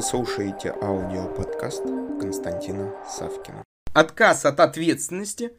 Вы 0.00 0.06
слушаете 0.06 0.70
аудиоподкаст 0.80 1.82
Константина 2.18 2.94
Савкина. 3.06 3.62
Отказ 3.92 4.46
от 4.46 4.58
ответственности, 4.58 5.52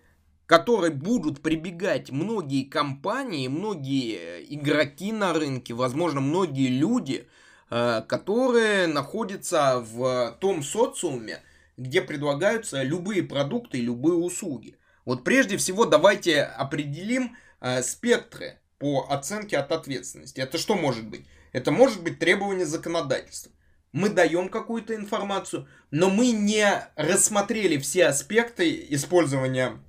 который 0.47 0.89
будут 0.89 1.43
прибегать 1.43 2.09
многие 2.09 2.63
компании, 2.63 3.47
многие 3.47 4.43
игроки 4.55 5.11
на 5.11 5.33
рынке, 5.33 5.75
возможно, 5.75 6.21
многие 6.21 6.69
люди, 6.69 7.27
э, 7.69 8.01
которые 8.07 8.87
находятся 8.87 9.79
в 9.79 10.35
том 10.41 10.63
социуме, 10.63 11.43
где 11.77 12.01
предлагаются 12.01 12.81
любые 12.81 13.21
продукты 13.21 13.77
и 13.77 13.83
любые 13.83 14.15
услуги. 14.15 14.75
Вот 15.05 15.23
прежде 15.23 15.57
всего 15.57 15.85
давайте 15.85 16.41
определим 16.41 17.37
э, 17.59 17.83
спектры 17.83 18.57
по 18.79 19.05
оценке 19.07 19.59
от 19.59 19.71
ответственности. 19.71 20.41
Это 20.41 20.57
что 20.57 20.73
может 20.73 21.07
быть? 21.07 21.27
Это 21.51 21.69
может 21.69 22.01
быть 22.01 22.17
требование 22.17 22.65
законодательства. 22.65 23.51
Мы 23.91 24.09
даем 24.09 24.47
какую-то 24.47 24.95
информацию, 24.95 25.67
но 25.91 26.09
мы 26.09 26.31
не 26.31 26.65
рассмотрели 26.95 27.77
все 27.77 28.07
аспекты 28.07 28.85
использования 28.89 29.79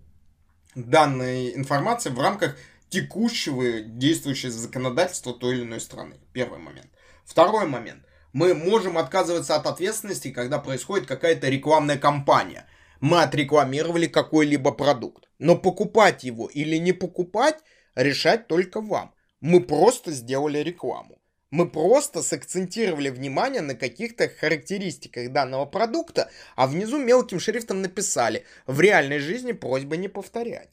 данной 0.74 1.54
информации 1.54 2.10
в 2.10 2.18
рамках 2.18 2.56
текущего 2.88 3.80
действующего 3.80 4.50
законодательства 4.50 5.32
той 5.32 5.56
или 5.56 5.62
иной 5.62 5.80
страны. 5.80 6.16
Первый 6.32 6.58
момент. 6.58 6.90
Второй 7.24 7.66
момент. 7.66 8.04
Мы 8.32 8.54
можем 8.54 8.98
отказываться 8.98 9.54
от 9.54 9.66
ответственности, 9.66 10.32
когда 10.32 10.58
происходит 10.58 11.06
какая-то 11.06 11.48
рекламная 11.48 11.98
кампания. 11.98 12.66
Мы 13.00 13.22
отрекламировали 13.22 14.06
какой-либо 14.06 14.72
продукт. 14.72 15.28
Но 15.38 15.56
покупать 15.56 16.24
его 16.24 16.48
или 16.48 16.76
не 16.76 16.92
покупать, 16.92 17.58
решать 17.94 18.48
только 18.48 18.80
вам. 18.80 19.14
Мы 19.40 19.60
просто 19.60 20.12
сделали 20.12 20.58
рекламу. 20.58 21.21
Мы 21.52 21.68
просто 21.68 22.22
сакцентировали 22.22 23.10
внимание 23.10 23.60
на 23.60 23.74
каких-то 23.74 24.26
характеристиках 24.26 25.30
данного 25.32 25.66
продукта, 25.66 26.30
а 26.56 26.66
внизу 26.66 26.96
мелким 26.96 27.38
шрифтом 27.38 27.82
написали 27.82 28.46
«В 28.66 28.80
реальной 28.80 29.18
жизни 29.18 29.52
просьба 29.52 29.98
не 29.98 30.08
повторять». 30.08 30.70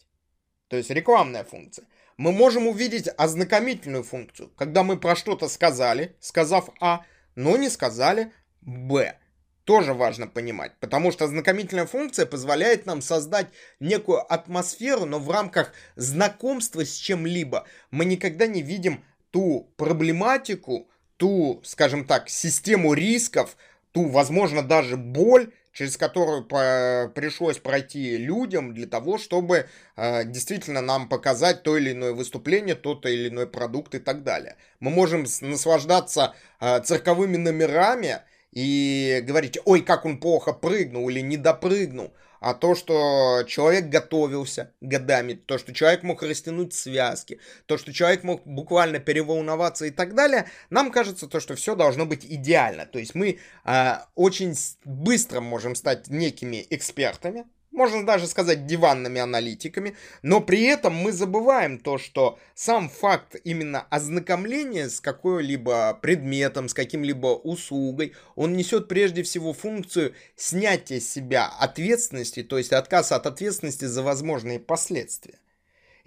То 0.69 0.77
есть 0.77 0.89
рекламная 0.89 1.43
функция. 1.43 1.85
Мы 2.15 2.31
можем 2.31 2.65
увидеть 2.65 3.09
ознакомительную 3.17 4.03
функцию, 4.03 4.51
когда 4.55 4.83
мы 4.83 4.97
про 4.97 5.17
что-то 5.17 5.49
сказали, 5.49 6.15
сказав 6.21 6.69
А, 6.79 7.03
но 7.35 7.57
не 7.57 7.69
сказали 7.69 8.31
Б. 8.61 9.17
Тоже 9.65 9.93
важно 9.93 10.27
понимать, 10.27 10.79
потому 10.79 11.11
что 11.11 11.25
ознакомительная 11.25 11.87
функция 11.87 12.25
позволяет 12.25 12.85
нам 12.85 13.01
создать 13.01 13.47
некую 13.81 14.19
атмосферу, 14.33 15.05
но 15.05 15.19
в 15.19 15.29
рамках 15.29 15.73
знакомства 15.97 16.85
с 16.85 16.93
чем-либо 16.95 17.67
мы 17.91 18.05
никогда 18.05 18.47
не 18.47 18.61
видим 18.61 19.03
ту 19.31 19.71
проблематику, 19.77 20.89
ту, 21.17 21.61
скажем 21.63 22.05
так, 22.05 22.29
систему 22.29 22.93
рисков, 22.93 23.57
ту, 23.91 24.05
возможно, 24.05 24.63
даже 24.63 24.97
боль, 24.97 25.51
через 25.71 25.97
которую 25.97 26.45
пришлось 26.45 27.57
пройти 27.57 28.17
людям 28.17 28.73
для 28.73 28.87
того, 28.87 29.17
чтобы 29.17 29.67
э, 29.95 30.25
действительно 30.25 30.81
нам 30.81 31.07
показать 31.07 31.63
то 31.63 31.77
или 31.77 31.91
иное 31.91 32.13
выступление, 32.13 32.75
тот 32.75 33.05
или 33.05 33.29
иной 33.29 33.47
продукт 33.47 33.95
и 33.95 33.99
так 33.99 34.23
далее. 34.23 34.55
Мы 34.79 34.91
можем 34.91 35.25
наслаждаться 35.41 36.33
э, 36.59 36.81
цирковыми 36.81 37.37
номерами 37.37 38.21
и 38.51 39.21
говорить, 39.23 39.59
ой, 39.65 39.81
как 39.81 40.05
он 40.05 40.19
плохо 40.19 40.53
прыгнул 40.53 41.09
или 41.09 41.19
не 41.19 41.37
допрыгнул, 41.37 42.13
а 42.39 42.53
то, 42.53 42.73
что 42.73 43.43
человек 43.47 43.89
готовился 43.89 44.71
годами, 44.81 45.33
то, 45.33 45.57
что 45.57 45.73
человек 45.73 46.03
мог 46.03 46.23
растянуть 46.23 46.73
связки, 46.73 47.39
то, 47.65 47.77
что 47.77 47.91
человек 47.91 48.23
мог 48.23 48.45
буквально 48.45 48.99
переволноваться 48.99 49.85
и 49.85 49.91
так 49.91 50.15
далее, 50.15 50.45
нам 50.69 50.91
кажется 50.91 51.27
то, 51.27 51.39
что 51.39 51.55
все 51.55 51.75
должно 51.75 52.05
быть 52.05 52.25
идеально. 52.25 52.85
То 52.85 52.99
есть 52.99 53.13
мы 53.13 53.39
э, 53.65 53.91
очень 54.15 54.55
быстро 54.85 55.41
можем 55.41 55.75
стать 55.75 56.07
некими 56.07 56.65
экспертами, 56.69 57.45
можно 57.79 58.05
даже 58.05 58.27
сказать 58.27 58.65
диванными 58.65 59.21
аналитиками, 59.21 59.95
но 60.21 60.41
при 60.41 60.63
этом 60.63 60.93
мы 60.93 61.13
забываем 61.13 61.79
то, 61.79 61.97
что 61.97 62.37
сам 62.53 62.89
факт 62.89 63.37
именно 63.45 63.87
ознакомления 63.89 64.89
с 64.89 64.99
какой-либо 64.99 65.97
предметом, 66.01 66.67
с 66.67 66.73
каким-либо 66.73 67.27
услугой, 67.27 68.15
он 68.35 68.57
несет 68.57 68.89
прежде 68.89 69.23
всего 69.23 69.53
функцию 69.53 70.13
снятия 70.35 70.99
с 70.99 71.09
себя 71.09 71.47
ответственности, 71.47 72.43
то 72.43 72.57
есть 72.57 72.73
отказа 72.73 73.15
от 73.15 73.25
ответственности 73.25 73.85
за 73.85 74.03
возможные 74.03 74.59
последствия. 74.59 75.39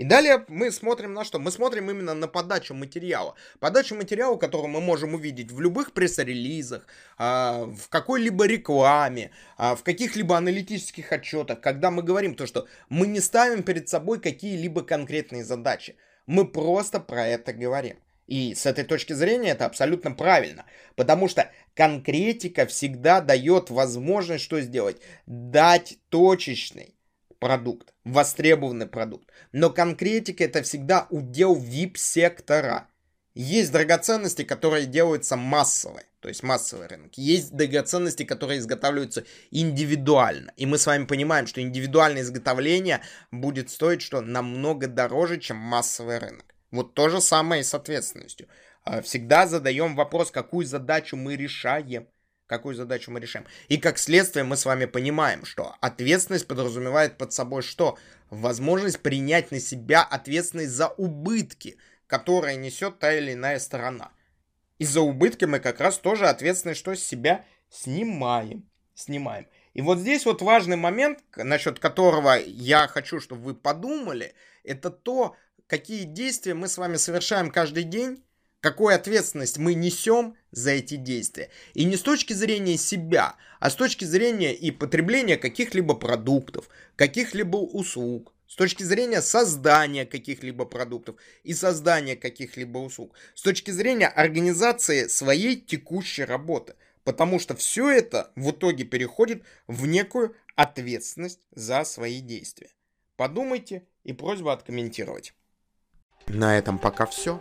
И 0.02 0.04
далее 0.04 0.44
мы 0.48 0.72
смотрим 0.72 1.14
на 1.14 1.24
что? 1.24 1.38
Мы 1.38 1.52
смотрим 1.52 1.88
именно 1.88 2.12
на 2.12 2.26
подачу 2.26 2.74
материала. 2.74 3.36
Подачу 3.60 3.94
материала, 3.94 4.36
который 4.36 4.66
мы 4.66 4.80
можем 4.80 5.14
увидеть 5.14 5.52
в 5.52 5.60
любых 5.60 5.92
пресс-релизах, 5.92 6.88
а, 7.18 7.66
в 7.66 7.88
какой-либо 7.88 8.46
рекламе, 8.46 9.30
а, 9.56 9.76
в 9.76 9.84
каких-либо 9.84 10.36
аналитических 10.36 11.12
отчетах, 11.12 11.60
когда 11.60 11.92
мы 11.92 12.02
говорим 12.02 12.34
то, 12.34 12.48
что 12.48 12.66
мы 12.88 13.06
не 13.06 13.20
ставим 13.20 13.62
перед 13.62 13.88
собой 13.88 14.20
какие-либо 14.20 14.82
конкретные 14.82 15.44
задачи. 15.44 15.94
Мы 16.26 16.48
просто 16.48 16.98
про 16.98 17.24
это 17.28 17.52
говорим. 17.52 17.96
И 18.26 18.56
с 18.56 18.66
этой 18.66 18.82
точки 18.82 19.12
зрения 19.12 19.50
это 19.50 19.66
абсолютно 19.66 20.10
правильно, 20.10 20.64
потому 20.96 21.28
что 21.28 21.48
конкретика 21.74 22.66
всегда 22.66 23.20
дает 23.20 23.70
возможность 23.70 24.42
что 24.42 24.60
сделать? 24.62 24.96
Дать 25.26 25.98
точечный 26.08 26.96
продукт, 27.42 27.92
востребованный 28.04 28.86
продукт. 28.86 29.28
Но 29.50 29.70
конкретика 29.70 30.44
это 30.44 30.62
всегда 30.62 31.08
удел 31.10 31.56
VIP-сектора. 31.56 32.86
Есть 33.34 33.72
драгоценности, 33.72 34.44
которые 34.44 34.86
делаются 34.86 35.36
массовые, 35.36 36.04
то 36.20 36.28
есть 36.28 36.44
массовый 36.44 36.86
рынок. 36.86 37.14
Есть 37.16 37.52
драгоценности, 37.52 38.22
которые 38.22 38.60
изготавливаются 38.60 39.25
индивидуально. 39.50 40.52
И 40.56 40.66
мы 40.66 40.78
с 40.78 40.86
вами 40.86 41.04
понимаем, 41.04 41.48
что 41.48 41.60
индивидуальное 41.60 42.22
изготовление 42.22 43.00
будет 43.32 43.70
стоить 43.70 44.02
что 44.02 44.20
намного 44.20 44.86
дороже, 44.86 45.41
чем 45.41 45.56
массовый 45.56 46.19
рынок. 46.19 46.44
Вот 46.70 46.94
то 46.94 47.08
же 47.08 47.20
самое 47.20 47.62
и 47.62 47.64
с 47.64 47.75
ответственностью. 47.75 48.47
А, 48.84 49.02
всегда 49.02 49.48
задаем 49.48 49.97
вопрос, 49.97 50.31
какую 50.31 50.64
задачу 50.64 51.16
мы 51.16 51.34
решаем 51.34 52.06
какую 52.52 52.74
задачу 52.74 53.10
мы 53.10 53.18
решаем. 53.18 53.46
И 53.68 53.78
как 53.78 53.96
следствие 53.96 54.44
мы 54.44 54.58
с 54.58 54.66
вами 54.66 54.84
понимаем, 54.84 55.46
что 55.46 55.74
ответственность 55.80 56.46
подразумевает 56.46 57.16
под 57.16 57.32
собой 57.32 57.62
что? 57.62 57.96
Возможность 58.28 59.00
принять 59.00 59.50
на 59.52 59.58
себя 59.58 60.02
ответственность 60.02 60.72
за 60.72 60.88
убытки, 60.88 61.78
которые 62.06 62.56
несет 62.56 62.98
та 62.98 63.14
или 63.14 63.32
иная 63.32 63.58
сторона. 63.58 64.12
И 64.78 64.84
за 64.84 65.00
убытки 65.00 65.46
мы 65.46 65.60
как 65.60 65.80
раз 65.80 65.96
тоже 65.96 66.28
ответственность 66.28 66.80
что 66.80 66.94
с 66.94 67.02
себя 67.02 67.46
снимаем. 67.70 68.69
Снимаем. 68.94 69.46
И 69.72 69.80
вот 69.80 69.98
здесь 69.98 70.26
вот 70.26 70.42
важный 70.42 70.76
момент, 70.76 71.20
насчет 71.34 71.78
которого 71.78 72.38
я 72.38 72.86
хочу, 72.86 73.19
чтобы 73.19 73.40
вы 73.44 73.54
подумали, 73.54 74.34
это 74.62 74.90
то, 74.90 75.36
какие 75.66 76.04
действия 76.04 76.52
мы 76.52 76.69
с 76.69 76.76
вами 76.76 76.96
совершаем 76.96 77.50
каждый 77.50 77.84
день, 77.84 78.22
какую 78.62 78.94
ответственность 78.94 79.58
мы 79.58 79.74
несем 79.74 80.36
за 80.52 80.70
эти 80.70 80.94
действия. 80.94 81.50
И 81.74 81.84
не 81.84 81.96
с 81.96 82.02
точки 82.02 82.32
зрения 82.32 82.78
себя, 82.78 83.34
а 83.60 83.68
с 83.68 83.74
точки 83.74 84.06
зрения 84.06 84.54
и 84.54 84.70
потребления 84.70 85.36
каких-либо 85.36 85.94
продуктов, 85.94 86.68
каких-либо 86.96 87.56
услуг, 87.56 88.32
с 88.46 88.54
точки 88.54 88.84
зрения 88.84 89.20
создания 89.20 90.06
каких-либо 90.06 90.64
продуктов 90.64 91.16
и 91.42 91.54
создания 91.54 92.16
каких-либо 92.16 92.78
услуг, 92.78 93.14
с 93.34 93.42
точки 93.42 93.72
зрения 93.72 94.06
организации 94.06 95.08
своей 95.08 95.56
текущей 95.56 96.24
работы. 96.24 96.74
Потому 97.02 97.40
что 97.40 97.56
все 97.56 97.90
это 97.90 98.30
в 98.36 98.52
итоге 98.52 98.84
переходит 98.84 99.42
в 99.66 99.86
некую 99.86 100.36
ответственность 100.54 101.40
за 101.50 101.82
свои 101.82 102.20
действия. 102.20 102.70
Подумайте 103.16 103.82
и 104.04 104.12
просьба 104.12 104.52
откомментировать. 104.52 105.34
На 106.28 106.56
этом 106.56 106.78
пока 106.78 107.06
все. 107.06 107.40